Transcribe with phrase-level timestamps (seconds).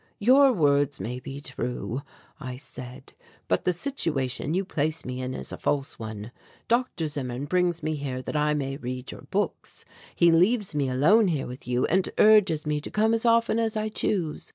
[0.17, 2.01] "Your words may be true,"
[2.39, 3.13] I said,
[3.47, 6.31] "but the situation you place me in is a false one.
[6.67, 7.05] Dr.
[7.05, 9.85] Zimmern brings me here that I may read your books.
[10.15, 13.77] He leaves me alone here with you and urges me to come as often as
[13.77, 14.49] I choose.